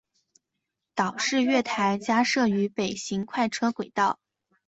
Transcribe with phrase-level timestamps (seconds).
[0.95, 4.17] 岛式月台加设于北行快车轨道。